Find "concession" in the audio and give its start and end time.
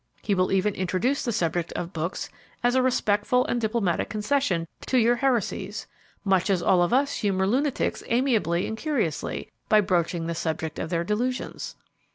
4.09-4.67